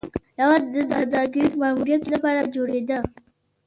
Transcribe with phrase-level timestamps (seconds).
[0.39, 2.97] یوازې د سوداګریز ماموریت لپاره جوړېده